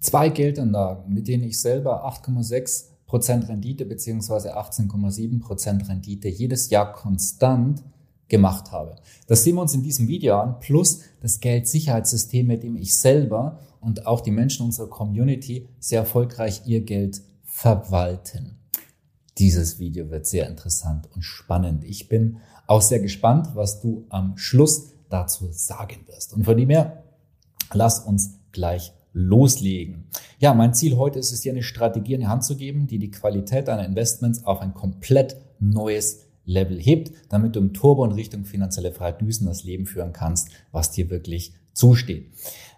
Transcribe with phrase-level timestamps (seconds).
[0.00, 4.50] Zwei Geldanlagen, mit denen ich selber 8,6% Rendite bzw.
[4.50, 7.82] 18,7% Rendite jedes Jahr konstant
[8.28, 8.96] gemacht habe.
[9.26, 13.58] Das sehen wir uns in diesem Video an, plus das Geldsicherheitssystem, mit dem ich selber
[13.80, 18.58] und auch die Menschen unserer Community sehr erfolgreich ihr Geld verwalten.
[19.38, 21.84] Dieses Video wird sehr interessant und spannend.
[21.84, 26.34] Ich bin auch sehr gespannt, was du am Schluss dazu sagen wirst.
[26.34, 27.04] Und von dem her,
[27.72, 30.04] lass uns gleich loslegen.
[30.38, 32.98] Ja, mein Ziel heute ist es, dir eine Strategie in die Hand zu geben, die
[32.98, 38.12] die Qualität deiner Investments auf ein komplett neues Level hebt, damit du im Turbo in
[38.12, 42.30] Richtung finanzielle Freiheit düsen das Leben führen kannst, was dir wirklich zusteht.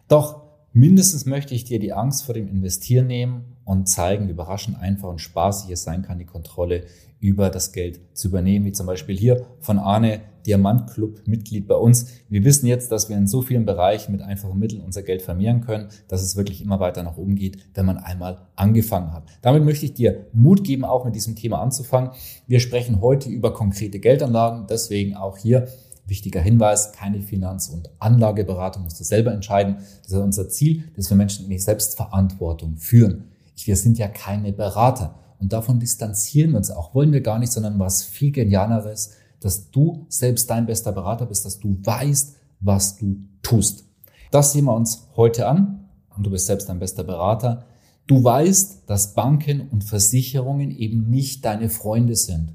[0.09, 0.43] Doch
[0.73, 5.09] mindestens möchte ich dir die Angst vor dem Investieren nehmen und zeigen, wie überraschend einfach
[5.09, 6.85] und spaßig es sein kann, die Kontrolle
[7.21, 12.07] über das Geld zu übernehmen, wie zum Beispiel hier von Arne, Diamantclub Mitglied bei uns.
[12.31, 15.61] Wir wissen jetzt, dass wir in so vielen Bereichen mit einfachen Mitteln unser Geld vermehren
[15.61, 19.25] können, dass es wirklich immer weiter nach oben geht, wenn man einmal angefangen hat.
[19.43, 22.13] Damit möchte ich dir Mut geben, auch mit diesem Thema anzufangen.
[22.47, 25.69] Wir sprechen heute über konkrete Geldanlagen, deswegen auch hier
[26.11, 29.77] Wichtiger Hinweis, keine Finanz- und Anlageberatung, musst du selber entscheiden.
[30.03, 33.29] Das ist unser Ziel, dass wir Menschen in die Selbstverantwortung führen.
[33.65, 35.15] Wir sind ja keine Berater.
[35.41, 36.95] Und davon distanzieren wir uns auch.
[36.95, 41.45] Wollen wir gar nicht, sondern was viel genialeres, dass du selbst dein bester Berater bist,
[41.45, 43.85] dass du weißt, was du tust.
[44.31, 45.89] Das sehen wir uns heute an.
[46.17, 47.65] Und du bist selbst dein bester Berater.
[48.07, 52.53] Du weißt, dass Banken und Versicherungen eben nicht deine Freunde sind.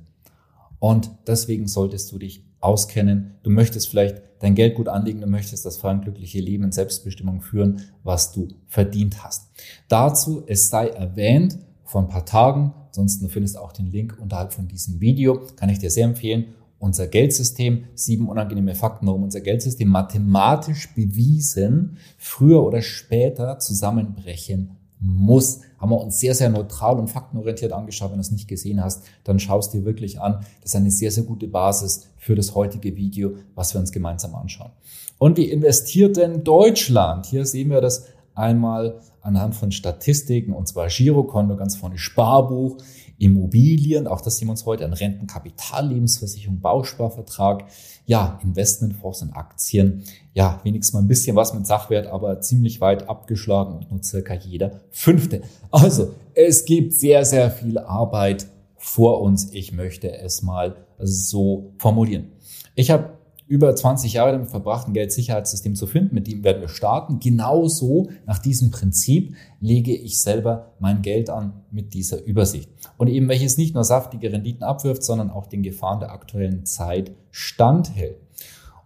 [0.79, 3.35] Und deswegen solltest du dich auskennen.
[3.41, 7.81] Du möchtest vielleicht dein Geld gut anlegen, du möchtest das glückliche Leben in Selbstbestimmung führen,
[8.03, 9.47] was du verdient hast.
[9.87, 14.53] Dazu, es sei erwähnt, vor ein paar Tagen, ansonsten du findest auch den Link unterhalb
[14.53, 16.47] von diesem Video, kann ich dir sehr empfehlen,
[16.79, 25.61] unser Geldsystem, sieben unangenehme Fakten, warum unser Geldsystem mathematisch bewiesen früher oder später zusammenbrechen muss.
[25.77, 28.11] Haben wir uns sehr, sehr neutral und faktenorientiert angeschaut.
[28.11, 30.45] Wenn du es nicht gesehen hast, dann schaust dir wirklich an.
[30.61, 34.35] Das ist eine sehr, sehr gute Basis für das heutige Video, was wir uns gemeinsam
[34.35, 34.71] anschauen.
[35.17, 37.25] Und wie investiert denn Deutschland?
[37.25, 42.77] Hier sehen wir das einmal anhand von Statistiken, und zwar Girokonto, ganz vorne Sparbuch,
[43.17, 47.65] Immobilien, auch das sehen wir uns heute an Rentenkapital, Lebensversicherung, Bausparvertrag,
[48.05, 50.03] ja, Investmentfonds und Aktien,
[50.33, 54.33] ja, wenigstens mal ein bisschen was mit Sachwert, aber ziemlich weit abgeschlagen und nur circa
[54.33, 55.41] jeder fünfte.
[55.71, 59.51] Also, es gibt sehr, sehr viel Arbeit vor uns.
[59.53, 62.31] Ich möchte es mal so formulieren.
[62.75, 63.14] Ich habe
[63.47, 67.19] über 20 Jahre damit verbracht, ein Geldsicherheitssystem zu finden, mit dem werden wir starten.
[67.19, 72.71] Genauso nach diesem Prinzip lege ich selber mein Geld an mit dieser Übersicht.
[72.97, 77.11] Und eben welches nicht nur saftige Renditen abwirft, sondern auch den Gefahren der aktuellen Zeit
[77.29, 78.17] standhält.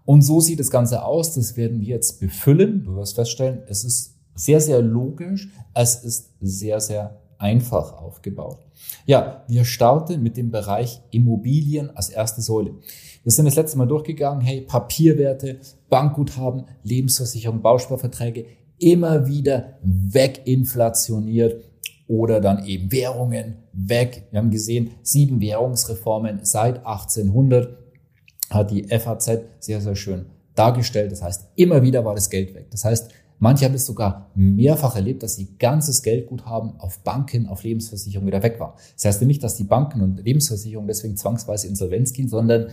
[0.03, 1.35] Und so sieht das Ganze aus.
[1.35, 2.83] Das werden wir jetzt befüllen.
[2.83, 5.49] Du wirst feststellen, es ist sehr, sehr logisch.
[5.73, 8.57] Es ist sehr, sehr einfach aufgebaut.
[9.05, 12.75] Ja, wir starten mit dem Bereich Immobilien als erste Säule.
[13.23, 18.45] Wir sind das letzte Mal durchgegangen, hey, Papierwerte, Bankguthaben, Lebensversicherung, Bausparverträge,
[18.79, 21.63] immer wieder weginflationiert
[22.07, 24.27] oder dann eben Währungen weg.
[24.31, 27.77] Wir haben gesehen, sieben Währungsreformen seit 1800
[28.49, 30.25] hat die FAZ sehr, sehr schön
[30.55, 31.11] dargestellt.
[31.11, 32.67] Das heißt, immer wieder war das Geld weg.
[32.71, 37.63] Das heißt, Manche haben es sogar mehrfach erlebt, dass sie ganzes Geldguthaben auf Banken, auf
[37.63, 38.75] Lebensversicherung wieder weg war.
[38.95, 42.67] Das heißt nicht, dass die Banken und Lebensversicherungen deswegen zwangsweise insolvenz gehen, sondern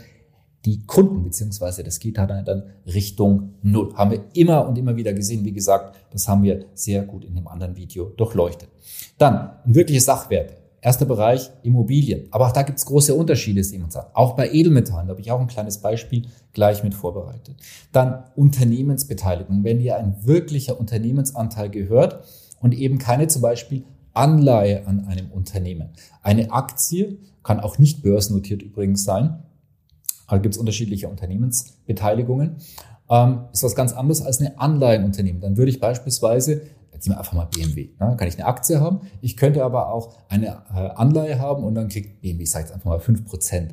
[0.65, 3.95] die Kunden, beziehungsweise das geht halt dann Richtung Null.
[3.95, 5.45] Haben wir immer und immer wieder gesehen.
[5.45, 8.69] Wie gesagt, das haben wir sehr gut in dem anderen Video durchleuchtet.
[9.17, 10.66] Dann, wirkliche Sachwerte.
[10.87, 12.29] Erster Bereich Immobilien.
[12.31, 14.07] Aber auch da gibt es große Unterschiede, wir uns an.
[14.15, 17.57] Auch bei Edelmetallen, da habe ich auch ein kleines Beispiel gleich mit vorbereitet.
[17.91, 19.65] Dann Unternehmensbeteiligung.
[19.65, 22.23] Wenn dir ein wirklicher Unternehmensanteil gehört
[22.61, 23.83] und eben keine zum Beispiel
[24.15, 25.89] Anleihe an einem Unternehmen.
[26.23, 29.43] Eine Aktie kann auch nicht börsennotiert übrigens sein.
[30.29, 32.59] Da gibt es unterschiedliche Unternehmensbeteiligungen.
[33.11, 35.41] Ähm, ist was ganz anderes als eine Anleihenunternehmen.
[35.41, 36.63] Dann würde ich beispielsweise
[36.97, 37.91] Jetzt nehmen wir einfach mal BMW.
[38.01, 38.17] Ne?
[38.17, 39.03] Kann ich eine Aktie haben?
[39.21, 42.73] Ich könnte aber auch eine äh, Anleihe haben und dann kriegt BMW, ich sage jetzt
[42.73, 43.69] einfach mal 5%.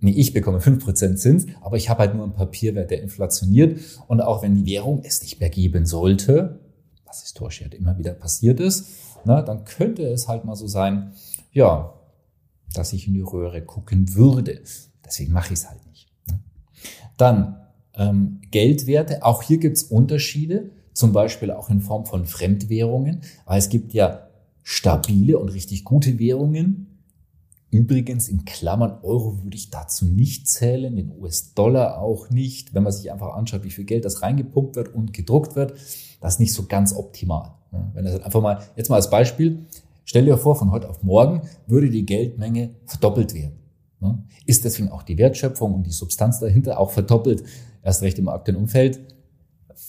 [0.00, 3.80] Nee, ich bekomme 5% Zins, aber ich habe halt nur einen Papierwert, der inflationiert.
[4.08, 6.60] Und auch wenn die Währung es nicht mehr geben sollte,
[7.06, 8.88] was historisch halt immer wieder passiert ist,
[9.24, 11.14] na, dann könnte es halt mal so sein,
[11.52, 11.94] ja,
[12.74, 14.60] dass ich in die Röhre gucken würde.
[15.02, 16.12] Deswegen mache ich es halt nicht.
[16.28, 16.40] Ne?
[17.16, 17.56] Dann
[17.94, 23.58] ähm, Geldwerte, auch hier gibt es Unterschiede, zum Beispiel auch in Form von Fremdwährungen, weil
[23.58, 24.28] es gibt ja
[24.62, 26.86] stabile und richtig gute Währungen.
[27.70, 32.74] Übrigens in Klammern Euro würde ich dazu nicht zählen, den US-Dollar auch nicht.
[32.74, 35.74] Wenn man sich einfach anschaut, wie viel Geld das reingepumpt wird und gedruckt wird,
[36.20, 37.52] das ist nicht so ganz optimal.
[37.92, 39.66] Wenn das einfach mal, jetzt mal als Beispiel,
[40.04, 43.58] stell dir vor, von heute auf morgen würde die Geldmenge verdoppelt werden.
[44.46, 47.42] Ist deswegen auch die Wertschöpfung und die Substanz dahinter auch verdoppelt,
[47.82, 49.00] erst recht im aktuellen Umfeld?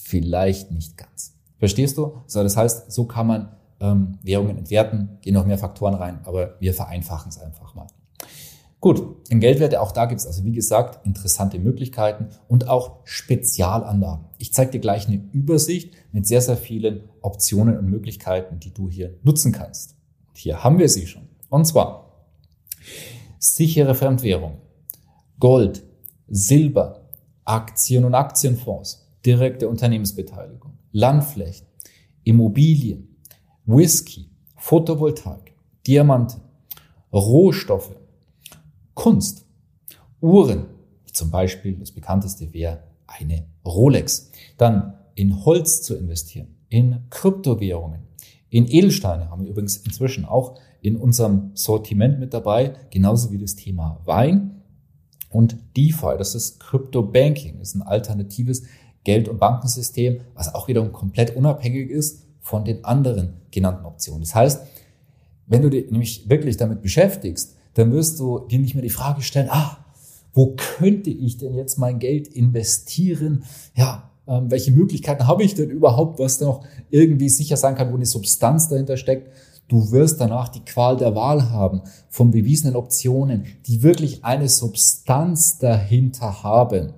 [0.07, 1.36] Vielleicht nicht ganz.
[1.59, 2.21] Verstehst du?
[2.27, 3.51] So, das heißt, so kann man
[3.81, 7.88] ähm, Währungen entwerten, gehen noch mehr Faktoren rein, aber wir vereinfachen es einfach mal.
[8.80, 14.27] Gut, in Geldwerte, auch da gibt es also wie gesagt interessante Möglichkeiten und auch Spezialanlagen.
[14.38, 18.89] Ich zeige dir gleich eine Übersicht mit sehr, sehr vielen Optionen und Möglichkeiten, die du
[18.89, 19.98] hier nutzen kannst.
[20.30, 21.27] Und hier haben wir sie schon.
[21.50, 22.30] Und zwar
[23.39, 24.62] sichere Fremdwährung,
[25.38, 25.83] Gold,
[26.30, 27.09] Silber,
[27.44, 31.68] Aktien und Aktienfonds, direkte Unternehmensbeteiligung, Landflächen,
[32.24, 33.18] Immobilien,
[33.65, 35.53] Whisky, Photovoltaik,
[35.85, 36.41] Diamanten,
[37.12, 37.95] Rohstoffe,
[38.94, 39.45] Kunst,
[40.21, 40.65] Uhren,
[41.12, 44.31] zum Beispiel das bekannteste wäre eine Rolex.
[44.57, 48.01] Dann in Holz zu investieren, in Kryptowährungen,
[48.50, 53.56] in Edelsteine haben wir übrigens inzwischen auch in unserem Sortiment mit dabei, genauso wie das
[53.56, 54.62] Thema Wein
[55.30, 58.63] und DeFi, das ist Crypto Banking, ist ein alternatives
[59.07, 64.19] Geld- und Bankensystem, was auch wiederum komplett unabhängig ist von den anderen genannten Optionen.
[64.19, 64.63] Das heißt,
[65.45, 69.21] wenn du dich nämlich wirklich damit beschäftigst, dann wirst du dir nicht mehr die Frage
[69.21, 69.77] stellen, ah,
[70.33, 73.45] wo könnte ich denn jetzt mein Geld investieren?
[73.75, 77.95] Ja, ähm, welche Möglichkeiten habe ich denn überhaupt, was noch irgendwie sicher sein kann, wo
[77.95, 79.31] eine Substanz dahinter steckt?
[79.69, 85.59] Du wirst danach die Qual der Wahl haben von bewiesenen Optionen, die wirklich eine Substanz
[85.59, 86.94] dahinter haben.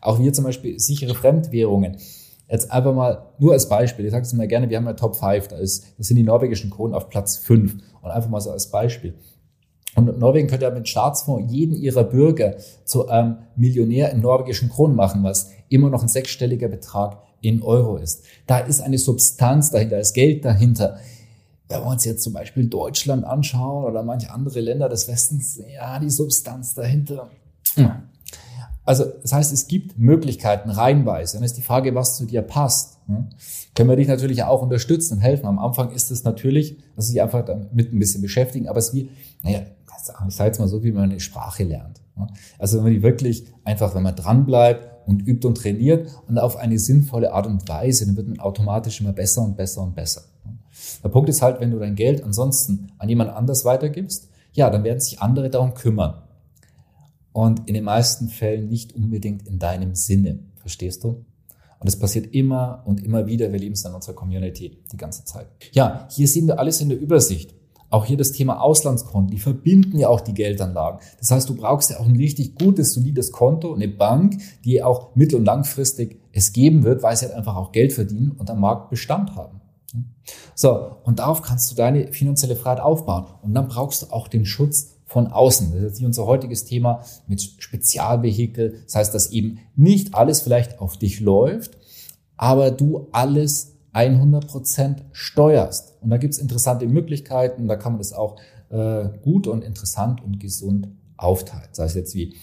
[0.00, 1.96] Auch wir zum Beispiel sichere Fremdwährungen.
[2.50, 5.16] Jetzt einfach mal nur als Beispiel, ich sage es mal gerne, wir haben ja Top
[5.16, 8.50] 5, da ist, das sind die norwegischen Kronen auf Platz 5 und einfach mal so
[8.50, 9.14] als Beispiel.
[9.94, 14.96] Und Norwegen könnte ja mit Staatsfonds jeden ihrer Bürger zu einem Millionär in norwegischen Kronen
[14.96, 18.24] machen, was immer noch ein sechsstelliger Betrag in Euro ist.
[18.46, 20.98] Da ist eine Substanz dahinter, da ist Geld dahinter.
[21.68, 25.98] Wenn wir uns jetzt zum Beispiel Deutschland anschauen oder manche andere Länder des Westens, ja,
[25.98, 27.28] die Substanz dahinter.
[28.88, 31.36] Also das heißt, es gibt Möglichkeiten reinweise.
[31.36, 32.96] Dann ist die Frage, was zu dir passt.
[33.74, 35.44] Können wir dich natürlich auch unterstützen und helfen.
[35.44, 38.88] Am Anfang ist es natürlich, dass sie sich einfach damit ein bisschen beschäftigen, aber es
[38.88, 39.10] ist wie,
[39.42, 39.60] naja,
[40.26, 42.00] ich sage jetzt mal so, wie man eine Sprache lernt.
[42.58, 46.38] Also wenn man die wirklich einfach, wenn man dran bleibt und übt und trainiert und
[46.38, 49.96] auf eine sinnvolle Art und Weise, dann wird man automatisch immer besser und besser und
[49.96, 50.22] besser.
[51.04, 54.82] Der Punkt ist halt, wenn du dein Geld ansonsten an jemand anders weitergibst, ja, dann
[54.82, 56.22] werden sich andere darum kümmern.
[57.38, 60.40] Und in den meisten Fällen nicht unbedingt in deinem Sinne.
[60.56, 61.24] Verstehst du?
[61.78, 63.52] Und es passiert immer und immer wieder.
[63.52, 65.46] Wir leben es in unserer Community die ganze Zeit.
[65.70, 67.54] Ja, hier sehen wir alles in der Übersicht.
[67.90, 70.98] Auch hier das Thema Auslandskonten, die verbinden ja auch die Geldanlagen.
[71.20, 75.14] Das heißt, du brauchst ja auch ein richtig gutes, solides Konto, eine Bank, die auch
[75.14, 78.58] mittel- und langfristig es geben wird, weil sie halt einfach auch Geld verdienen und am
[78.58, 79.60] Markt Bestand haben.
[80.56, 83.26] So, und darauf kannst du deine finanzielle Freiheit aufbauen.
[83.42, 85.72] Und dann brauchst du auch den Schutz von außen.
[85.72, 88.82] Das ist jetzt unser heutiges Thema mit Spezialvehikel.
[88.84, 91.78] Das heißt, dass eben nicht alles vielleicht auf dich läuft,
[92.36, 95.94] aber du alles 100% steuerst.
[96.02, 98.36] Und da gibt es interessante Möglichkeiten, da kann man das auch
[98.68, 101.68] äh, gut und interessant und gesund aufteilen.
[101.72, 102.36] Sei es jetzt wie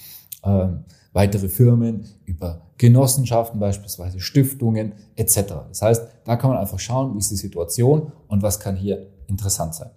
[0.43, 0.67] äh,
[1.13, 5.35] weitere Firmen, über Genossenschaften beispielsweise, Stiftungen etc.
[5.69, 9.07] Das heißt, da kann man einfach schauen, wie ist die Situation und was kann hier
[9.27, 9.91] interessant sein.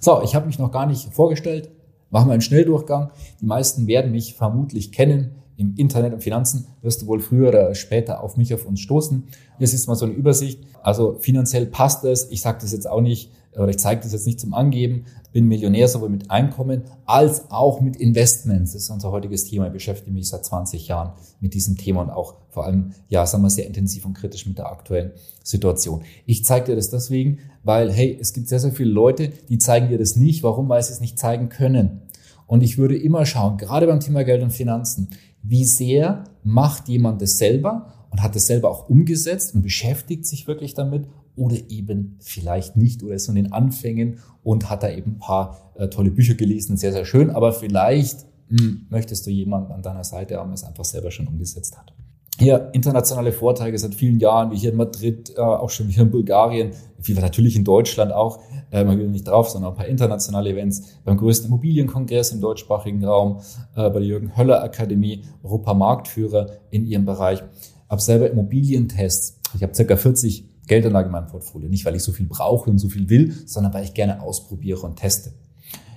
[0.00, 1.70] So, ich habe mich noch gar nicht vorgestellt.
[2.10, 3.10] Machen wir einen Schnelldurchgang.
[3.40, 7.74] Die meisten werden mich vermutlich kennen im Internet und Finanzen wirst du wohl früher oder
[7.74, 9.24] später auf mich auf uns stoßen.
[9.58, 10.60] Hier ist mal so eine Übersicht.
[10.82, 12.30] Also finanziell passt es.
[12.30, 15.06] Ich sage das jetzt auch nicht oder ich zeige das jetzt nicht zum Angeben.
[15.32, 18.72] Bin Millionär sowohl mit Einkommen als auch mit Investments.
[18.72, 19.66] Das ist unser heutiges Thema.
[19.66, 23.42] Ich beschäftige mich seit 20 Jahren mit diesem Thema und auch vor allem, ja, sagen
[23.42, 25.10] wir sehr intensiv und kritisch mit der aktuellen
[25.42, 26.02] Situation.
[26.24, 29.88] Ich zeige dir das deswegen, weil, hey, es gibt sehr, sehr viele Leute, die zeigen
[29.88, 30.44] dir das nicht.
[30.44, 30.68] Warum?
[30.68, 32.02] Weil sie es nicht zeigen können.
[32.46, 35.10] Und ich würde immer schauen, gerade beim Thema Geld und Finanzen,
[35.42, 40.46] wie sehr macht jemand das selber und hat das selber auch umgesetzt und beschäftigt sich
[40.46, 44.90] wirklich damit oder eben vielleicht nicht oder ist so in den Anfängen und hat da
[44.90, 49.26] eben ein paar äh, tolle Bücher gelesen, sehr, sehr schön, aber vielleicht mh, hm, möchtest
[49.26, 51.92] du jemanden an deiner Seite haben, der es einfach selber schon umgesetzt hat.
[52.38, 56.10] Hier internationale Vorträge seit vielen Jahren, wie hier in Madrid, äh, auch schon hier in
[56.10, 58.40] Bulgarien, viele natürlich in Deutschland auch,
[58.70, 63.04] äh, man will nicht drauf, sondern ein paar internationale Events beim größten Immobilienkongress im deutschsprachigen
[63.04, 63.40] Raum,
[63.74, 67.42] äh, bei der Jürgen Höller Akademie, Europamarktführer in ihrem Bereich.
[67.88, 69.40] Hab selber Immobilientests.
[69.56, 71.68] Ich habe circa 40 Geldanlagen in meinem Portfolio.
[71.68, 74.82] Nicht, weil ich so viel brauche und so viel will, sondern weil ich gerne ausprobiere
[74.82, 75.32] und teste.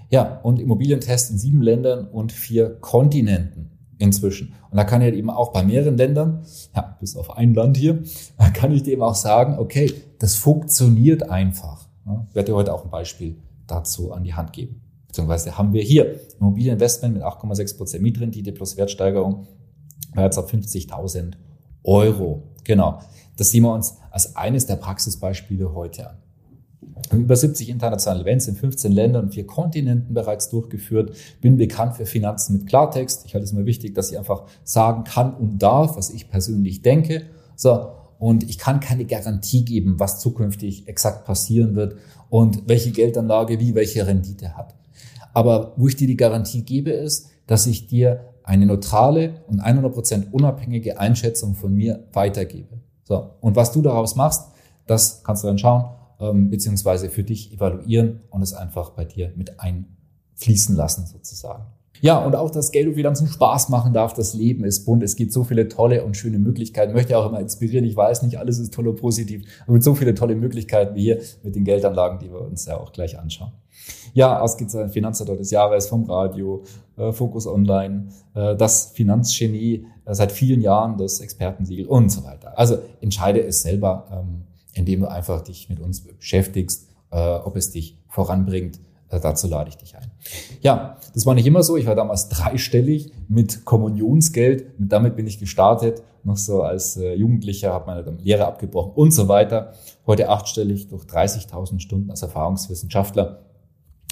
[0.10, 3.72] Ja, und Immobilientests in sieben Ländern und vier Kontinenten
[4.02, 4.54] inzwischen.
[4.70, 6.44] Und da kann ich eben auch bei mehreren Ländern,
[6.76, 8.04] ja, bis auf ein Land hier,
[8.54, 11.88] kann ich dem auch sagen, okay, das funktioniert einfach.
[12.30, 14.82] Ich werde dir heute auch ein Beispiel dazu an die Hand geben.
[15.08, 19.48] Beziehungsweise haben wir hier Immobilieninvestment mit 8,6% Mietrendite plus Wertsteigerung
[20.16, 21.34] bei jetzt ab 50.000
[21.84, 22.44] Euro.
[22.64, 23.00] Genau.
[23.38, 26.18] Das sehen wir uns als eines der Praxisbeispiele heute an.
[27.12, 31.16] Über 70 internationale Events in 15 Ländern und vier Kontinenten bereits durchgeführt.
[31.42, 33.26] Bin bekannt für Finanzen mit Klartext.
[33.26, 36.82] Ich halte es immer wichtig, dass ich einfach sagen kann und darf, was ich persönlich
[36.82, 37.24] denke.
[37.56, 37.92] So.
[38.18, 41.98] Und ich kann keine Garantie geben, was zukünftig exakt passieren wird
[42.30, 44.76] und welche Geldanlage wie welche Rendite hat.
[45.34, 50.32] Aber wo ich dir die Garantie gebe, ist, dass ich dir eine neutrale und 100%
[50.32, 52.80] unabhängige Einschätzung von mir weitergebe.
[53.04, 53.32] So.
[53.42, 54.50] Und was du daraus machst,
[54.88, 59.34] das kannst du dann schauen ähm, beziehungsweise für dich evaluieren und es einfach bei dir
[59.36, 61.66] mit einfließen lassen sozusagen.
[62.02, 64.14] Ja, und auch das Geld wieder zum Spaß machen darf.
[64.14, 65.04] Das Leben ist bunt.
[65.04, 66.92] Es gibt so viele tolle und schöne Möglichkeiten.
[66.92, 67.86] Ich möchte auch immer inspirieren.
[67.86, 69.44] Ich weiß nicht, alles ist toll und positiv.
[69.64, 72.78] Aber mit so viele tolle Möglichkeiten wie hier mit den Geldanlagen, die wir uns ja
[72.78, 73.52] auch gleich anschauen.
[74.14, 76.64] Ja, es gibt ein des Jahres vom Radio,
[76.98, 82.58] äh, Focus Online, äh, das Finanzgenie äh, seit vielen Jahren, das Expertensiegel und so weiter.
[82.58, 84.08] Also entscheide es selber.
[84.12, 88.80] Ähm, indem du einfach dich mit uns beschäftigst, äh, ob es dich voranbringt.
[89.10, 90.12] Äh, dazu lade ich dich ein.
[90.62, 91.78] Ja, das war nicht immer so.
[91.78, 94.80] Ich war damals dreistellig mit Kommunionsgeld.
[94.80, 96.04] Und damit bin ich gestartet.
[96.24, 99.74] Noch so als äh, Jugendlicher, habe meine Lehre abgebrochen und so weiter.
[100.06, 103.40] Heute achtstellig durch 30.000 Stunden als Erfahrungswissenschaftler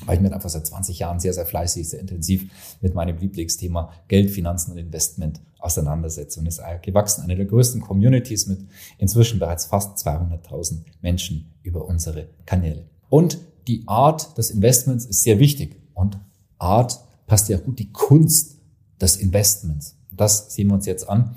[0.05, 2.49] weil ich mir einfach seit 20 Jahren sehr, sehr fleißig, sehr intensiv
[2.81, 7.23] mit meinem Lieblingsthema Geld, Finanzen und Investment auseinandersetze und ist gewachsen.
[7.23, 8.59] Eine der größten Communities mit
[8.97, 12.85] inzwischen bereits fast 200.000 Menschen über unsere Kanäle.
[13.09, 15.75] Und die Art des Investments ist sehr wichtig.
[15.93, 16.17] Und
[16.57, 18.57] Art passt ja gut die Kunst
[19.01, 19.95] des Investments.
[20.11, 21.35] Das sehen wir uns jetzt an.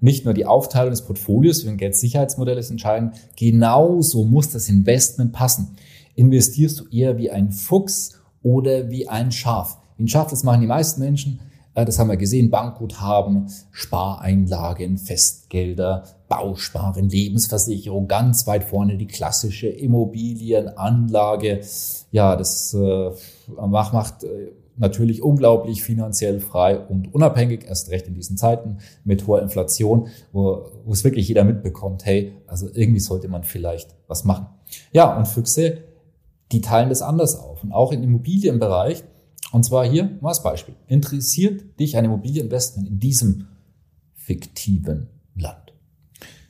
[0.00, 5.32] Nicht nur die Aufteilung des Portfolios für ein Geldsicherheitsmodell ist entscheidend, genauso muss das Investment
[5.32, 5.76] passen
[6.14, 9.78] investierst du eher wie ein Fuchs oder wie ein Schaf.
[9.96, 11.40] Wie ein Schaf, das machen die meisten Menschen.
[11.74, 19.68] Äh, das haben wir gesehen, Bankguthaben, Spareinlagen, Festgelder, Bausparen, Lebensversicherung, ganz weit vorne die klassische
[19.68, 21.60] Immobilienanlage.
[22.10, 23.10] Ja, das äh,
[23.56, 29.42] macht äh, natürlich unglaublich finanziell frei und unabhängig, erst recht in diesen Zeiten mit hoher
[29.42, 34.46] Inflation, wo, wo es wirklich jeder mitbekommt, hey, also irgendwie sollte man vielleicht was machen.
[34.92, 35.84] Ja, und Füchse
[36.52, 37.64] die teilen das anders auf.
[37.64, 39.02] Und auch im Immobilienbereich,
[39.52, 43.48] und zwar hier mal als Beispiel, interessiert dich ein Immobilieninvestment in diesem
[44.14, 45.72] fiktiven Land?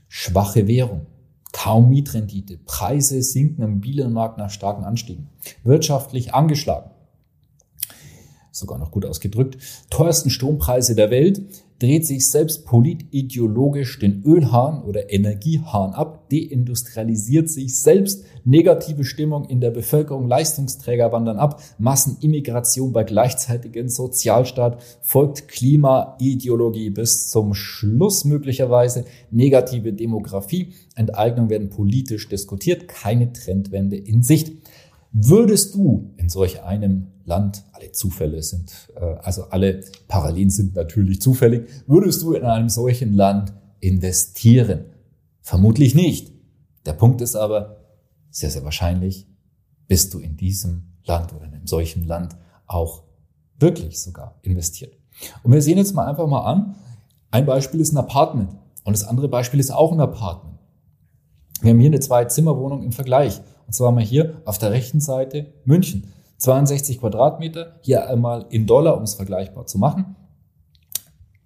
[0.08, 1.06] Schwache Währung,
[1.52, 5.30] kaum Mietrendite, Preise sinken im Immobilienmarkt nach starken Anstiegen,
[5.64, 6.90] wirtschaftlich angeschlagen,
[8.50, 11.42] sogar noch gut ausgedrückt, teuersten Strompreise der Welt,
[11.82, 19.60] dreht sich selbst politideologisch den Ölhahn oder Energiehahn ab, deindustrialisiert sich selbst, negative Stimmung in
[19.60, 29.04] der Bevölkerung, Leistungsträger wandern ab, Massenimmigration bei gleichzeitigen Sozialstaat, folgt Klimaideologie bis zum Schluss möglicherweise,
[29.32, 34.52] negative Demografie, Enteignung werden politisch diskutiert, keine Trendwende in Sicht.
[35.10, 41.20] Würdest du in solch einem Land, alle Zufälle sind, äh, also alle Parallelen sind natürlich
[41.20, 44.86] zufällig, würdest du in einem solchen Land investieren?
[45.40, 46.32] Vermutlich nicht.
[46.86, 47.78] Der Punkt ist aber,
[48.30, 49.26] sehr, sehr wahrscheinlich
[49.86, 52.36] bist du in diesem Land oder in einem solchen Land
[52.66, 53.02] auch
[53.58, 54.96] wirklich sogar investiert.
[55.42, 56.74] Und wir sehen jetzt mal einfach mal an,
[57.30, 58.50] ein Beispiel ist ein Apartment
[58.84, 60.58] und das andere Beispiel ist auch ein Apartment.
[61.60, 63.40] Wir haben hier eine Zwei-Zimmer-Wohnung im Vergleich.
[63.66, 66.12] Und zwar wir hier auf der rechten Seite München.
[66.42, 70.16] 62 Quadratmeter, hier einmal in Dollar, um es vergleichbar zu machen.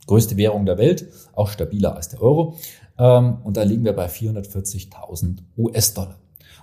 [0.06, 2.54] Größte Währung der Welt, auch stabiler als der Euro.
[2.98, 6.16] Ähm, und da liegen wir bei 440.000 US-Dollar.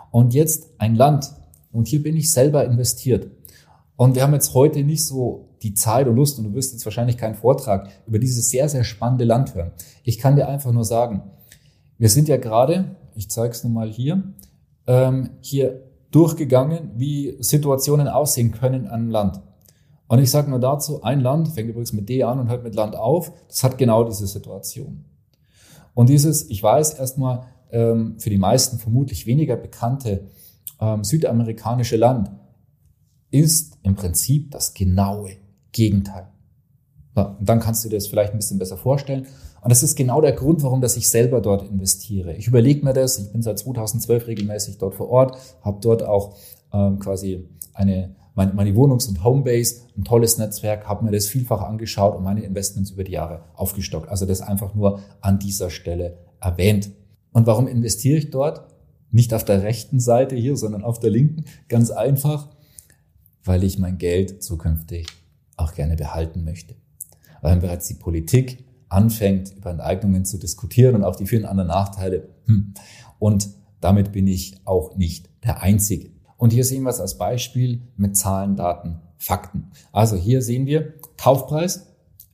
[0.10, 1.32] Und jetzt ein Land,
[1.72, 3.28] und hier bin ich selber investiert.
[3.96, 6.86] Und wir haben jetzt heute nicht so die Zeit und Lust, und du wirst jetzt
[6.86, 9.74] wahrscheinlich keinen Vortrag über dieses sehr, sehr spannende Land hören.
[10.04, 11.22] Ich kann dir einfach nur sagen,
[12.00, 14.24] wir sind ja gerade, ich zeige es nun mal hier,
[14.88, 15.84] ähm, hier
[16.16, 19.42] durchgegangen, wie Situationen aussehen können an einem Land.
[20.08, 22.76] Und ich sage nur dazu, ein Land, fängt übrigens mit D an und hört mit
[22.76, 25.06] Land auf, das hat genau diese Situation.
[25.94, 30.30] Und dieses, ich weiß erstmal, ähm, für die meisten vermutlich weniger bekannte
[30.80, 32.32] ähm, südamerikanische Land
[33.32, 35.38] ist im Prinzip das genaue
[35.72, 36.28] Gegenteil.
[37.16, 39.28] Ja, und dann kannst du dir das vielleicht ein bisschen besser vorstellen.
[39.64, 42.34] Und das ist genau der Grund, warum dass ich selber dort investiere.
[42.36, 46.36] Ich überlege mir das, ich bin seit 2012 regelmäßig dort vor Ort, habe dort auch
[46.74, 51.62] ähm, quasi eine, meine, meine Wohnungs- und Homebase, ein tolles Netzwerk, habe mir das vielfach
[51.62, 54.10] angeschaut und meine Investments über die Jahre aufgestockt.
[54.10, 56.92] Also das einfach nur an dieser Stelle erwähnt.
[57.32, 58.68] Und warum investiere ich dort?
[59.12, 61.46] Nicht auf der rechten Seite hier, sondern auf der linken.
[61.70, 62.50] Ganz einfach,
[63.46, 65.08] weil ich mein Geld zukünftig
[65.56, 66.76] auch gerne behalten möchte.
[67.42, 72.30] Weil bereits die Politik anfängt, über Enteignungen zu diskutieren und auch die vielen anderen Nachteile.
[72.46, 72.74] Hm.
[73.20, 73.50] Und
[73.82, 76.12] damit bin ich auch nicht der Einzige.
[76.38, 79.72] Und hier sehen wir es als Beispiel mit Zahlen, Daten, Fakten.
[79.92, 81.88] Also hier sehen wir Kaufpreis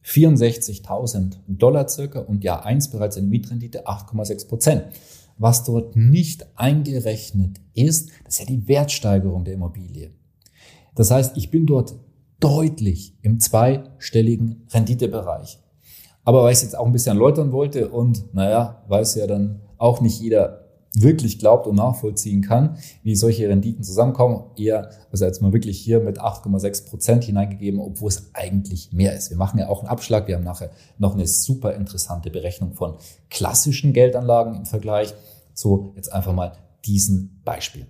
[0.04, 4.84] 64.000 Dollar circa und Jahr 1 bereits eine Mietrendite 8,6 Prozent.
[5.38, 10.12] Was dort nicht eingerechnet ist, das ist ja die Wertsteigerung der Immobilie.
[10.96, 11.96] Das heißt, ich bin dort
[12.40, 15.60] deutlich im zweistelligen Renditebereich.
[16.30, 19.62] Aber weil ich es jetzt auch ein bisschen erläutern wollte und naja, weiß ja dann
[19.80, 25.42] auch nicht jeder wirklich glaubt und nachvollziehen kann, wie solche Renditen zusammenkommen, eher, also jetzt
[25.42, 29.32] mal wirklich hier mit 8,6 Prozent hineingegeben, obwohl es eigentlich mehr ist.
[29.32, 30.28] Wir machen ja auch einen Abschlag.
[30.28, 30.70] Wir haben nachher
[31.00, 32.98] noch eine super interessante Berechnung von
[33.32, 35.16] klassischen Geldanlagen im Vergleich
[35.56, 36.52] zu jetzt einfach mal
[36.86, 37.88] diesen Beispiel.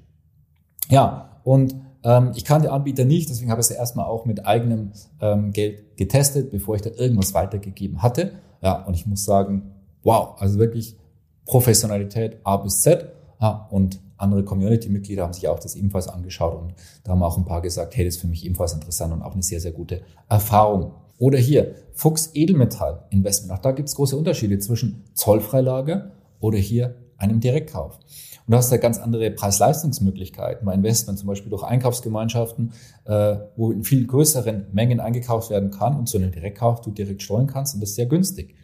[0.89, 4.45] Ja, und ähm, ich kann die Anbieter nicht, deswegen habe ich es erstmal auch mit
[4.45, 4.91] eigenem
[5.21, 8.33] ähm, Geld getestet, bevor ich da irgendwas weitergegeben hatte.
[8.61, 9.71] Ja, und ich muss sagen,
[10.03, 10.97] wow, also wirklich
[11.45, 13.11] Professionalität A bis Z.
[13.41, 17.45] Ja, und andere Community-Mitglieder haben sich auch das ebenfalls angeschaut und da haben auch ein
[17.45, 20.01] paar gesagt, hey, das ist für mich ebenfalls interessant und auch eine sehr, sehr gute
[20.27, 20.91] Erfahrung.
[21.17, 23.57] Oder hier, Fuchs Edelmetall Investment.
[23.57, 27.97] Auch da gibt es große Unterschiede zwischen Zollfreilage oder hier einem Direktkauf.
[27.97, 32.73] Und du hast ja ganz andere Preis-Leistungsmöglichkeiten bei Investment, zum Beispiel durch Einkaufsgemeinschaften,
[33.05, 37.21] äh, wo in viel größeren Mengen eingekauft werden kann und zu einem Direktkauf du direkt
[37.21, 38.55] steuern kannst und das ist sehr günstig.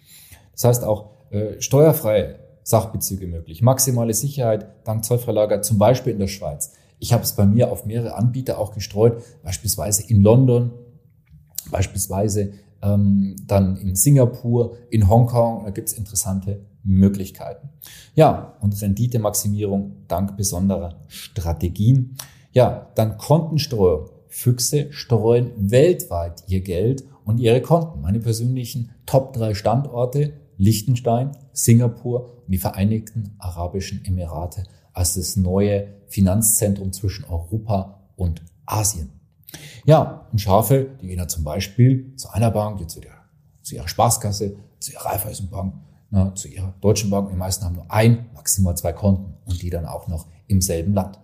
[0.54, 6.28] Das heißt auch äh, steuerfreie Sachbezüge möglich, maximale Sicherheit dank Zollfreilager, zum Beispiel in der
[6.28, 6.74] Schweiz.
[6.98, 10.72] Ich habe es bei mir auf mehrere Anbieter auch gestreut, beispielsweise in London,
[11.70, 15.66] beispielsweise ähm, dann in Singapur, in Hongkong.
[15.66, 17.70] Da gibt es interessante Möglichkeiten.
[18.14, 22.16] Ja, und Renditemaximierung dank besonderer Strategien.
[22.52, 24.10] Ja, dann Kontenstreuung.
[24.28, 28.02] Füchse streuen weltweit ihr Geld und ihre Konten.
[28.02, 35.88] Meine persönlichen Top 3 Standorte, Liechtenstein, Singapur und die Vereinigten Arabischen Emirate als das neue
[36.08, 39.10] Finanzzentrum zwischen Europa und Asien.
[39.86, 43.02] Ja, und Schafe, die gehen ja zum Beispiel zu einer Bank, jetzt zu,
[43.62, 45.76] zu ihrer Spaßkasse, zu ihrer Raiffeisenbank,
[46.16, 47.30] na, zu ihrer deutschen Bank.
[47.30, 50.94] Die meisten haben nur ein, maximal zwei Konten und die dann auch noch im selben
[50.94, 51.20] Land.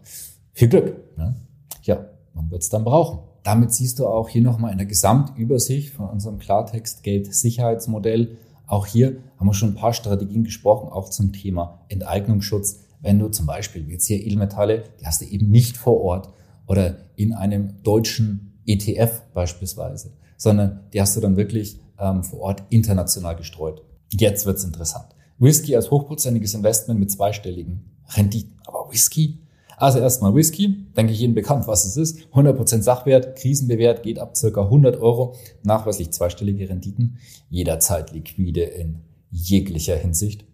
[0.51, 1.17] Viel Glück.
[1.17, 1.35] Ne?
[1.83, 3.19] Ja, man wird es dann brauchen.
[3.43, 8.37] Damit siehst du auch hier nochmal in der Gesamtübersicht von unserem Klartext Geld-Sicherheitsmodell.
[8.67, 12.81] Auch hier haben wir schon ein paar Strategien gesprochen, auch zum Thema Enteignungsschutz.
[12.99, 16.33] Wenn du zum Beispiel, jetzt hier Edelmetalle, die hast du eben nicht vor Ort
[16.67, 22.63] oder in einem deutschen ETF beispielsweise, sondern die hast du dann wirklich ähm, vor Ort
[22.69, 23.81] international gestreut.
[24.13, 25.05] Jetzt wird's interessant.
[25.39, 28.59] Whisky als hochprozentiges Investment mit zweistelligen Renditen.
[28.65, 29.39] Aber Whisky?
[29.77, 32.19] Also erstmal Whisky, denke ich jedem bekannt, was es ist.
[32.33, 37.17] 100% Sachwert, krisenbewährt, geht ab circa 100 Euro, nachweislich zweistellige Renditen,
[37.49, 38.99] jederzeit liquide in
[39.31, 40.45] jeglicher Hinsicht.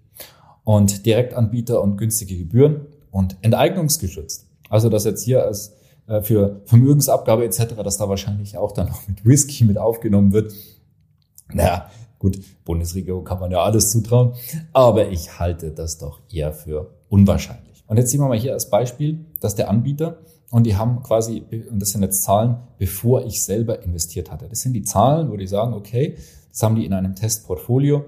[0.64, 4.48] Und Direktanbieter und günstige Gebühren und enteignungsgeschützt.
[4.70, 5.74] Also das jetzt hier als
[6.08, 10.54] äh, für Vermögensabgabe etc., dass da wahrscheinlich auch dann noch mit Whisky mit aufgenommen wird.
[11.52, 11.90] Naja,
[12.20, 14.34] gut, Bundesregierung kann man ja alles zutrauen,
[14.74, 17.84] aber ich halte das doch eher für unwahrscheinlich.
[17.88, 20.20] Und jetzt sehen wir mal hier als Beispiel, dass der Anbieter
[20.52, 24.48] und die haben quasi, und das sind jetzt Zahlen, bevor ich selber investiert hatte.
[24.48, 26.18] Das sind die Zahlen, wo die sagen, okay,
[26.50, 28.06] das haben die in einem Testportfolio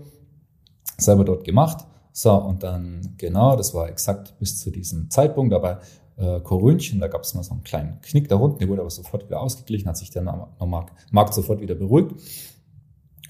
[0.97, 1.85] selber dort gemacht.
[2.11, 5.79] So, und dann, genau, das war exakt bis zu diesem Zeitpunkt, aber
[6.17, 8.89] äh, Korönchen, da gab es mal so einen kleinen Knick da unten, der wurde aber
[8.89, 12.13] sofort wieder ausgeglichen, hat sich der Markt sofort wieder beruhigt.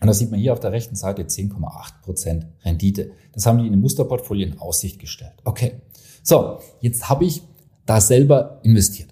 [0.01, 3.12] Und da sieht man hier auf der rechten Seite 10,8 Prozent Rendite.
[3.33, 5.33] Das haben die in dem Musterportfolio in Aussicht gestellt.
[5.43, 5.81] Okay.
[6.23, 7.41] So, jetzt habe ich
[7.85, 9.09] da selber investiert.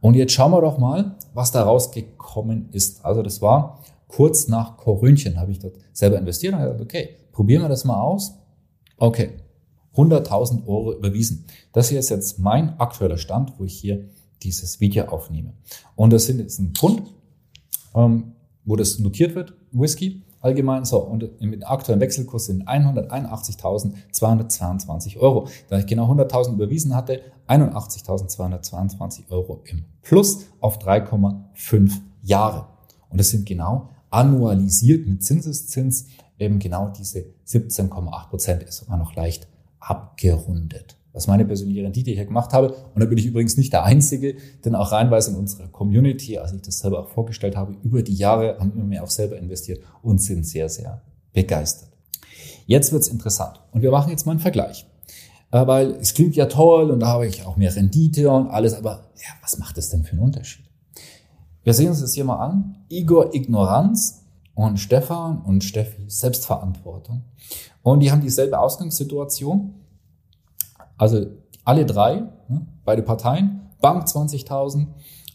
[0.00, 3.04] Und jetzt schauen wir doch mal, was da rausgekommen ist.
[3.04, 7.62] Also das war kurz nach Korönchen habe ich dort selber investiert und gesagt, okay, probieren
[7.62, 8.38] wir das mal aus.
[8.98, 9.30] Okay,
[9.94, 11.46] 100.000 Euro überwiesen.
[11.72, 14.08] Das hier ist jetzt mein aktueller Stand, wo ich hier
[14.42, 15.54] dieses Video aufnehme.
[15.94, 17.02] Und das sind jetzt ein Pfund,
[17.94, 18.32] ähm,
[18.66, 20.20] wo das notiert wird, Whisky.
[20.40, 20.84] allgemein.
[20.84, 25.48] So, und mit dem aktuellen Wechselkurs sind 181.222 Euro.
[25.68, 32.66] Da ich genau 100.000 überwiesen hatte, 81.222 Euro im Plus auf 3,5 Jahre.
[33.08, 39.14] Und das sind genau annualisiert mit Zinseszins eben genau diese 17,8 Prozent ist sogar noch
[39.14, 39.48] leicht
[39.80, 40.96] abgerundet.
[41.16, 42.74] Ist meine persönliche Rendite, hier gemacht habe.
[42.94, 46.52] Und da bin ich übrigens nicht der Einzige, denn auch reinweise in unserer Community, als
[46.52, 49.82] ich das selber auch vorgestellt habe, über die Jahre haben immer mehr auch selber investiert
[50.02, 51.00] und sind sehr, sehr
[51.32, 51.88] begeistert.
[52.66, 53.60] Jetzt wird's interessant.
[53.72, 54.86] Und wir machen jetzt mal einen Vergleich.
[55.52, 58.74] Äh, weil es klingt ja toll und da habe ich auch mehr Rendite und alles,
[58.74, 60.64] aber ja, was macht das denn für einen Unterschied?
[61.62, 62.76] Wir sehen uns das hier mal an.
[62.88, 64.22] Igor Ignoranz
[64.54, 67.24] und Stefan und Steffi Selbstverantwortung.
[67.82, 69.74] Und die haben dieselbe Ausgangssituation.
[70.96, 71.26] Also
[71.64, 74.86] alle drei, ne, beide Parteien, Bank 20.000,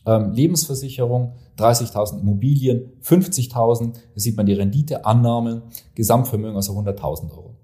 [0.06, 5.64] ähm, Lebensversicherung 30.000, Immobilien 50.000, da sieht man die Rendite, Annahmen,
[5.96, 7.56] Gesamtvermögen also 100.000 Euro.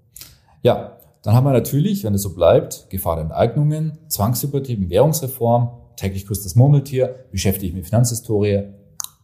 [0.62, 6.26] Ja, dann haben wir natürlich, wenn es so bleibt, Gefahr der Enteignungen, Zwangshypotheken, Währungsreform, täglich
[6.26, 8.68] grüßt das Murmeltier, beschäftige ich mit Finanzhistorie,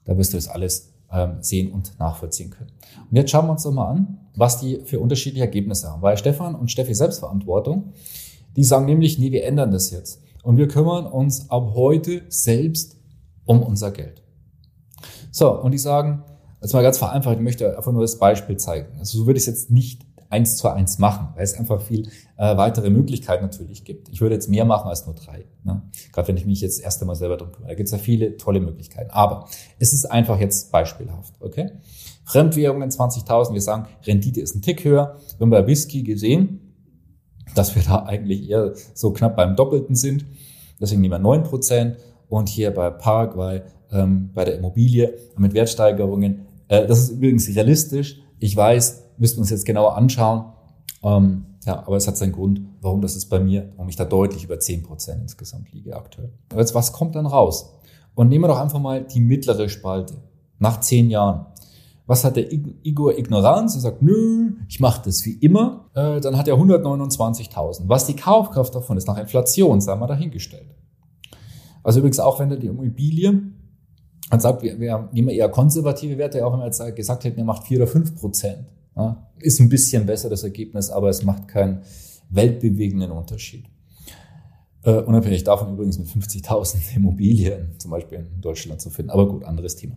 [0.05, 2.73] da wirst du das alles ähm, sehen und nachvollziehen können.
[3.11, 6.03] Und jetzt schauen wir uns doch mal an, was die für unterschiedliche Ergebnisse haben.
[6.03, 7.93] Weil Stefan und Steffi Selbstverantwortung,
[8.57, 10.21] die sagen nämlich, nee, wir ändern das jetzt.
[10.43, 12.97] Und wir kümmern uns ab heute selbst
[13.45, 14.23] um unser Geld.
[15.31, 16.23] So, und die sagen,
[16.61, 18.99] jetzt mal ganz vereinfacht, ich möchte einfach nur das Beispiel zeigen.
[18.99, 22.09] Also so würde ich es jetzt nicht eins zu eins machen, weil es einfach viel
[22.37, 24.09] äh, weitere Möglichkeiten natürlich gibt.
[24.09, 25.45] Ich würde jetzt mehr machen als nur drei.
[25.62, 25.83] Ne?
[26.12, 27.69] Gerade wenn ich mich jetzt das erste Mal selber drum kümmere.
[27.69, 29.11] Da gibt es ja viele tolle Möglichkeiten.
[29.11, 31.35] Aber es ist einfach jetzt beispielhaft.
[31.40, 31.71] Okay?
[32.25, 35.19] Fremdwährungen 20.000, wir sagen, Rendite ist ein Tick höher.
[35.37, 36.63] Wir haben bei Whisky gesehen,
[37.55, 40.25] dass wir da eigentlich eher so knapp beim Doppelten sind.
[40.81, 41.97] Deswegen nehmen wir neun Prozent.
[42.29, 48.21] Und hier bei Paraguay, ähm, bei der Immobilie mit Wertsteigerungen, äh, das ist übrigens realistisch.
[48.39, 50.47] Ich weiß, müssten wir uns jetzt genauer anschauen.
[51.03, 54.05] Ähm, ja, aber es hat seinen Grund, warum das ist bei mir, warum ich da
[54.05, 56.33] deutlich über zehn Prozent insgesamt liege aktuell.
[56.51, 57.75] Aber jetzt, was kommt dann raus?
[58.15, 60.15] Und nehmen wir doch einfach mal die mittlere Spalte.
[60.59, 61.47] Nach zehn Jahren.
[62.07, 63.75] Was hat der Igor Ignoranz?
[63.77, 65.90] Er sagt, nö, ich mache das wie immer.
[65.95, 67.85] Äh, dann hat er 129.000.
[67.87, 70.75] Was die Kaufkraft davon ist, nach Inflation, sei mal dahingestellt.
[71.83, 73.43] Also übrigens auch, wenn er die Immobilie,
[74.31, 77.64] man sagt, wir, wir nehmen eher konservative Werte, auch wenn jetzt gesagt hätten, er macht
[77.64, 78.67] vier oder fünf Prozent.
[78.97, 81.83] Ja, ist ein bisschen besser das Ergebnis, aber es macht keinen
[82.31, 83.67] weltbewegenden Unterschied.
[84.83, 89.11] Äh, unabhängig davon übrigens mit 50.000 Immobilien zum Beispiel in Deutschland zu finden.
[89.11, 89.95] Aber gut, anderes Thema.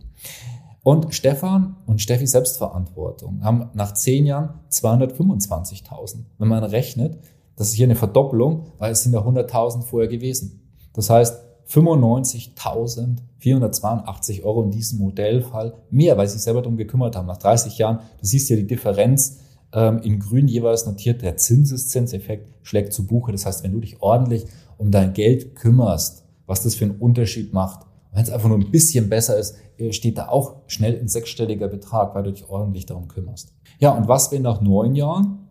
[0.82, 6.24] Und Stefan und Steffi Selbstverantwortung haben nach zehn Jahren 225.000.
[6.38, 7.18] Wenn man rechnet,
[7.56, 10.62] das ist hier eine Verdoppelung, weil es sind ja 100.000 vorher gewesen.
[10.92, 17.26] Das heißt, 95.482 Euro in diesem Modellfall mehr, weil sie sich selber darum gekümmert haben.
[17.26, 19.40] Nach 30 Jahren, du siehst ja die Differenz
[19.72, 23.32] ähm, in grün jeweils notiert, der Zinseszinseffekt schlägt zu Buche.
[23.32, 24.46] Das heißt, wenn du dich ordentlich
[24.78, 27.80] um dein Geld kümmerst, was das für einen Unterschied macht,
[28.12, 31.68] wenn es einfach nur ein bisschen besser ist, äh, steht da auch schnell ein sechsstelliger
[31.68, 33.52] Betrag, weil du dich ordentlich darum kümmerst.
[33.78, 35.48] Ja, und was, wenn nach neun Jahren,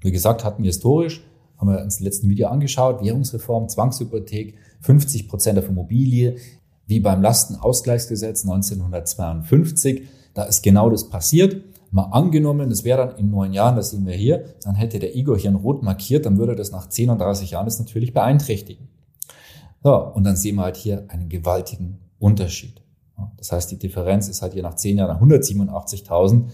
[0.00, 1.24] wie gesagt, hatten wir historisch,
[1.56, 6.36] haben wir uns im letzten Video angeschaut, Währungsreform, Zwangshypothek, 50 Prozent der Immobilie,
[6.86, 10.08] wie beim Lastenausgleichsgesetz 1952.
[10.34, 11.62] Da ist genau das passiert.
[11.90, 15.16] Mal angenommen, das wäre dann in neun Jahren, das sehen wir hier, dann hätte der
[15.16, 18.12] Igor hier in Rot markiert, dann würde das nach 10 und 30 Jahren das natürlich
[18.12, 18.88] beeinträchtigen.
[19.82, 22.82] So, und dann sehen wir halt hier einen gewaltigen Unterschied.
[23.36, 26.44] Das heißt, die Differenz ist halt hier nach 10 Jahren 187.000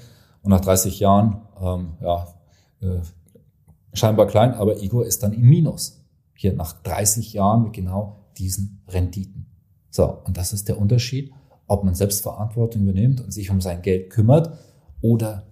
[0.42, 2.26] und nach 30 Jahren, ähm, ja,
[2.80, 3.00] äh,
[3.92, 8.82] scheinbar klein, aber Igor ist dann im Minus hier nach 30 Jahren mit genau diesen
[8.88, 9.46] Renditen.
[9.90, 11.32] So, und das ist der Unterschied,
[11.66, 14.58] ob man Selbstverantwortung übernimmt und sich um sein Geld kümmert
[15.00, 15.46] oder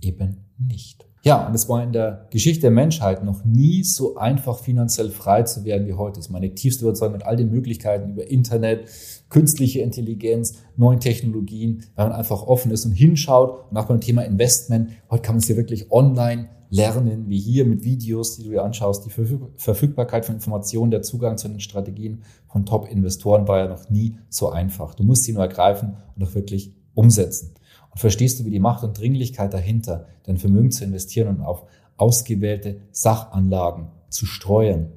[0.00, 1.09] eben nicht.
[1.22, 5.42] Ja, und es war in der Geschichte der Menschheit noch nie so einfach finanziell frei
[5.42, 6.16] zu werden wie heute.
[6.16, 8.88] Das ist meine tiefste Überzeugung mit all den Möglichkeiten über Internet,
[9.28, 13.70] künstliche Intelligenz, neuen Technologien, weil man einfach offen ist und hinschaut.
[13.70, 17.66] Und auch beim Thema Investment, heute kann man es ja wirklich online lernen, wie hier
[17.66, 19.04] mit Videos, die du dir anschaust.
[19.04, 19.10] Die
[19.56, 24.48] Verfügbarkeit von Informationen, der Zugang zu den Strategien von Top-Investoren war ja noch nie so
[24.48, 24.94] einfach.
[24.94, 27.54] Du musst sie nur ergreifen und auch wirklich umsetzen.
[27.90, 31.64] Und verstehst du, wie die Macht und Dringlichkeit dahinter, dein Vermögen zu investieren und auf
[31.96, 34.88] ausgewählte Sachanlagen zu streuen.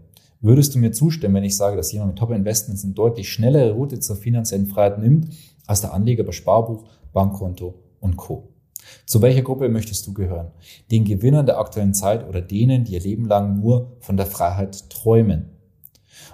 [0.42, 4.00] Würdest du mir zustimmen, wenn ich sage, dass jemand mit Top-Investments eine deutlich schnellere Route
[4.00, 5.34] zur finanziellen Freiheit nimmt,
[5.68, 8.50] als der Anleger bei Sparbuch, Bankkonto und Co.?
[9.06, 10.52] Zu welcher Gruppe möchtest du gehören?
[10.92, 14.90] Den Gewinnern der aktuellen Zeit oder denen, die ihr Leben lang nur von der Freiheit
[14.90, 15.46] träumen?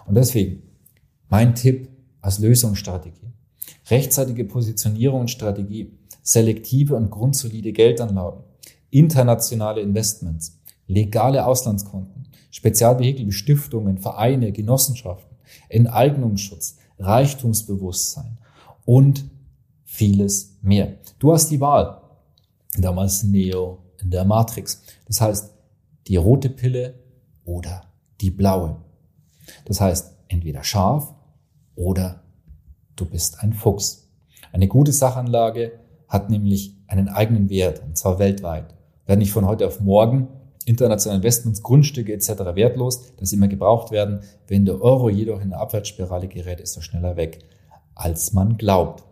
[0.07, 0.63] Und deswegen
[1.29, 1.89] mein Tipp
[2.21, 3.31] als Lösungsstrategie.
[3.89, 5.98] Rechtzeitige Positionierung und Strategie
[6.29, 8.43] selektive und grundsolide Geldanlagen,
[8.91, 15.37] internationale Investments, legale Auslandskonten, Spezialvehikel wie Stiftungen, Vereine, Genossenschaften,
[15.69, 18.37] Enteignungsschutz, Reichtumsbewusstsein
[18.85, 19.25] und
[19.85, 20.97] vieles mehr.
[21.17, 21.99] Du hast die Wahl.
[22.77, 24.83] Damals Neo in der Matrix.
[25.07, 25.51] Das heißt,
[26.07, 26.93] die rote Pille
[27.43, 27.85] oder
[28.21, 28.77] die blaue.
[29.65, 31.11] Das heißt, entweder scharf
[31.75, 32.21] oder
[32.95, 34.07] du bist ein Fuchs.
[34.51, 38.75] Eine gute Sachanlage hat nämlich einen eigenen Wert, und zwar weltweit.
[39.05, 40.27] Werden nicht von heute auf morgen
[40.65, 42.29] internationale Investments, Grundstücke etc.
[42.53, 44.21] wertlos, dass sie immer gebraucht werden.
[44.47, 47.39] Wenn der Euro jedoch in eine Abwärtsspirale gerät, ist er schneller weg,
[47.95, 49.03] als man glaubt.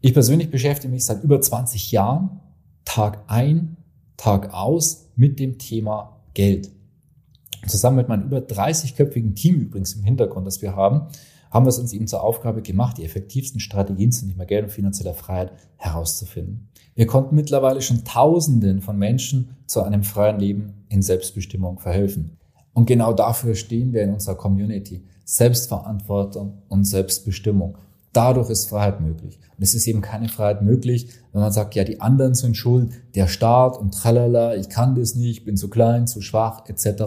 [0.00, 2.40] Ich persönlich beschäftige mich seit über 20 Jahren,
[2.84, 3.76] Tag ein,
[4.16, 6.70] Tag aus, mit dem Thema Geld.
[7.66, 11.08] Zusammen mit meinem über 30-köpfigen Team übrigens im Hintergrund, das wir haben,
[11.50, 14.70] haben wir es uns eben zur Aufgabe gemacht, die effektivsten Strategien zum Thema Geld und
[14.70, 16.68] finanzieller Freiheit herauszufinden.
[16.94, 22.36] Wir konnten mittlerweile schon Tausenden von Menschen zu einem freien Leben in Selbstbestimmung verhelfen.
[22.72, 25.04] Und genau dafür stehen wir in unserer Community.
[25.24, 27.78] Selbstverantwortung und Selbstbestimmung.
[28.12, 29.38] Dadurch ist Freiheit möglich.
[29.56, 32.92] Und es ist eben keine Freiheit möglich, wenn man sagt, ja, die anderen sind schuld,
[33.14, 37.02] der Staat und tralala, ich kann das nicht, bin zu klein, zu schwach, etc.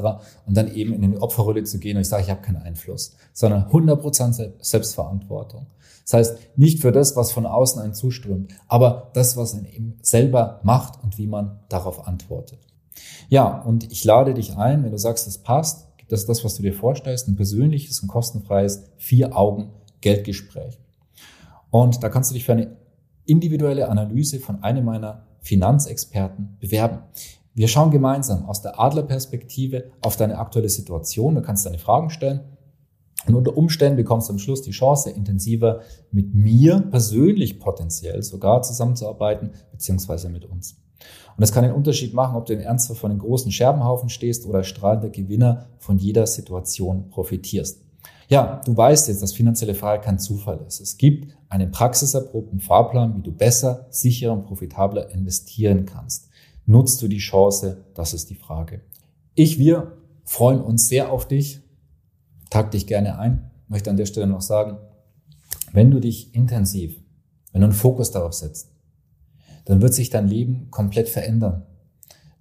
[0.45, 3.17] Und dann eben in die Opferrolle zu gehen und ich sage, ich habe keinen Einfluss,
[3.33, 5.67] sondern 100% Selbstverantwortung.
[6.05, 9.97] Das heißt, nicht für das, was von außen einen zuströmt, aber das, was man eben
[10.01, 12.59] selber macht und wie man darauf antwortet.
[13.29, 16.55] Ja, und ich lade dich ein, wenn du sagst, das passt, das ist das, was
[16.55, 20.79] du dir vorstellst, ein persönliches und kostenfreies Vier-Augen-Geldgespräch.
[21.73, 22.77] Und da kannst du dich für eine
[23.25, 26.99] individuelle Analyse von einem meiner Finanzexperten bewerben.
[27.55, 31.33] Wir schauen gemeinsam aus der Adlerperspektive auf deine aktuelle Situation.
[31.33, 32.41] Du kannst deine Fragen stellen.
[33.25, 35.79] Und unter Umständen bekommst du am Schluss die Chance, intensiver
[36.11, 40.73] mit mir persönlich potenziell sogar zusammenzuarbeiten, beziehungsweise mit uns.
[41.35, 44.45] Und das kann einen Unterschied machen, ob du in Ernstfall von einem großen Scherbenhaufen stehst
[44.45, 47.81] oder strahlender Gewinner von jeder Situation profitierst.
[48.33, 50.79] Ja, du weißt jetzt, dass finanzielle Freiheit kein Zufall ist.
[50.79, 56.29] Es gibt einen praxiserprobten Fahrplan, wie du besser, sicherer und profitabler investieren kannst.
[56.65, 57.85] Nutzt du die Chance?
[57.93, 58.81] Das ist die Frage.
[59.35, 61.61] Ich, wir freuen uns sehr auf dich.
[62.49, 63.51] Tag dich gerne ein.
[63.65, 64.79] Ich möchte an der Stelle noch sagen,
[65.71, 66.99] wenn du dich intensiv,
[67.51, 68.71] wenn du einen Fokus darauf setzt,
[69.65, 71.67] dann wird sich dein Leben komplett verändern.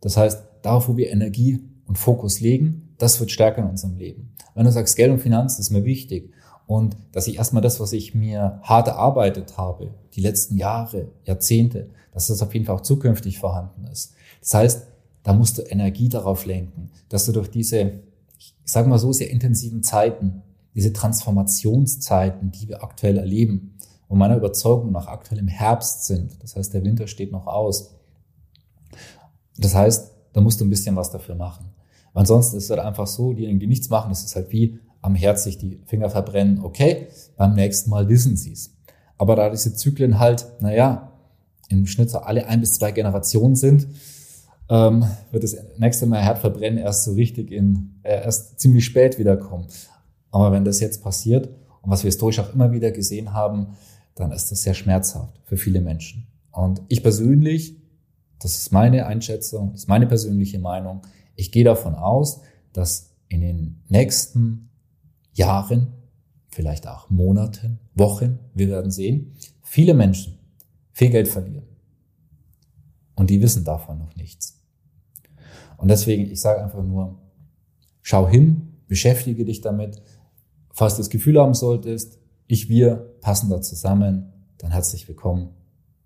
[0.01, 4.33] Das heißt, darauf, wo wir Energie und Fokus legen, das wird stärker in unserem Leben.
[4.55, 6.33] Wenn du sagst, Geld und Finanzen ist mir wichtig
[6.67, 11.91] und dass ich erstmal das, was ich mir hart erarbeitet habe, die letzten Jahre, Jahrzehnte,
[12.13, 14.15] dass das auf jeden Fall auch zukünftig vorhanden ist.
[14.41, 14.87] Das heißt,
[15.25, 18.03] da musst du Energie darauf lenken, dass du durch diese,
[18.39, 20.43] ich sage mal so, sehr intensiven Zeiten,
[20.75, 26.55] diese Transformationszeiten, die wir aktuell erleben und meiner Überzeugung nach aktuell im Herbst sind, das
[26.55, 27.95] heißt, der Winter steht noch aus.
[29.59, 31.72] Das heißt, da musst du ein bisschen was dafür machen.
[32.15, 35.15] Ansonsten ist es halt einfach so, diejenigen, die nichts machen, das ist halt wie am
[35.15, 36.61] Herz sich die Finger verbrennen.
[36.63, 38.75] Okay, beim nächsten Mal wissen sie es.
[39.19, 41.13] Aber da diese Zyklen halt, naja,
[41.69, 43.87] im Schnitt so alle ein bis zwei Generationen sind,
[44.69, 49.67] ähm, wird das nächste Mal Herdverbrennen erst so richtig in, äh, erst ziemlich spät wiederkommen.
[50.31, 51.49] Aber wenn das jetzt passiert
[51.83, 53.77] und was wir historisch auch immer wieder gesehen haben,
[54.15, 56.27] dann ist das sehr schmerzhaft für viele Menschen.
[56.53, 57.77] Und ich persönlich,
[58.41, 61.03] das ist meine Einschätzung, das ist meine persönliche Meinung,
[61.43, 62.41] ich gehe davon aus,
[62.73, 64.71] dass in den nächsten
[65.35, 65.93] Jahren,
[66.49, 70.39] vielleicht auch Monaten, Wochen, wir werden sehen, viele Menschen
[70.93, 71.67] viel Geld verlieren.
[73.17, 74.61] Und die wissen davon noch nichts.
[75.79, 77.19] Und deswegen, ich sage einfach nur,
[78.03, 80.01] schau hin, beschäftige dich damit.
[80.71, 85.49] Falls du das Gefühl haben solltest, ich, wir passen da zusammen, dann herzlich willkommen.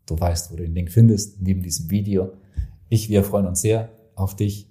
[0.06, 2.32] Du weißt, wo du den Link findest, neben diesem Video.
[2.88, 4.70] Ich, wir freuen uns sehr auf dich.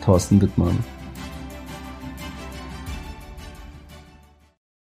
[0.00, 0.78] Thorsten Wittmann.